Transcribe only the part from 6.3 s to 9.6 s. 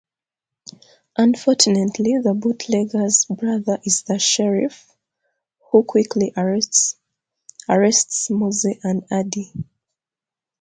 arrests Moze and Addie.